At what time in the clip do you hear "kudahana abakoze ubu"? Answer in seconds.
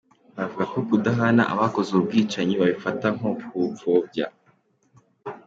0.87-2.05